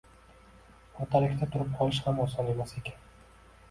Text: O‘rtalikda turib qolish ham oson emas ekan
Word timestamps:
O‘rtalikda 1.05 1.51
turib 1.53 1.71
qolish 1.79 2.03
ham 2.11 2.27
oson 2.29 2.53
emas 2.59 2.79
ekan 2.85 3.03